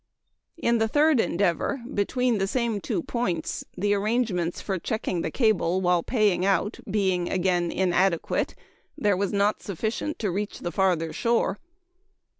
[0.57, 5.79] In the third endeavor, between the same two points, the arrangements for checking the cable
[5.79, 8.55] while paying out being again inadequate,
[8.97, 11.59] there was not sufficient to reach the farther shore.